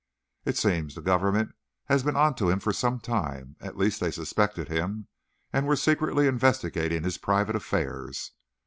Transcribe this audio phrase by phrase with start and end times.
[0.45, 1.53] It seems the Government
[1.85, 5.07] has been onto him for some time, at least, they suspected him,
[5.53, 8.31] and were secretly investigating his private affairs.